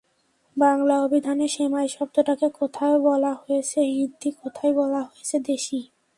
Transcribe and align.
বাংলা 0.57 0.95
অভিধানে 1.01 1.47
সেমাই 1.47 1.87
শব্দটাকে 1.87 2.47
কোথাও 2.59 2.93
বলা 2.99 3.31
হয়েছে 3.33 3.79
হিন্দি, 3.91 4.29
কোথাও 4.41 4.69
বলা 4.73 5.01
হয়েছে 5.03 5.37
দেশি। 5.49 5.79